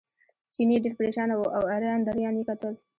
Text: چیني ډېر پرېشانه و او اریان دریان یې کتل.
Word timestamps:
چیني 0.53 0.75
ډېر 0.83 0.93
پرېشانه 0.99 1.33
و 1.37 1.43
او 1.57 1.63
اریان 1.75 1.99
دریان 2.03 2.35
یې 2.39 2.43
کتل. 2.49 2.73